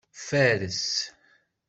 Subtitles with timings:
[0.27, 1.11] Fares.